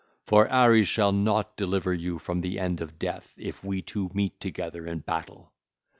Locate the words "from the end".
2.17-2.81